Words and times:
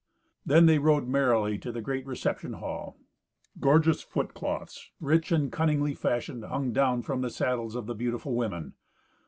Then 0.43 0.65
they 0.65 0.79
rode 0.79 1.07
merrily 1.07 1.59
to 1.59 1.71
the 1.71 1.79
great 1.79 2.07
reception 2.07 2.53
hall. 2.53 2.97
Gorgeous 3.59 4.01
footcloths, 4.03 4.89
rich 4.99 5.31
and 5.31 5.51
cunningly 5.51 5.93
fashioned, 5.93 6.43
hung 6.43 6.73
down 6.73 7.03
from 7.03 7.21
the 7.21 7.29
saddles 7.29 7.75
of 7.75 7.85
the 7.85 7.93
beautiful 7.93 8.33
women. 8.33 8.73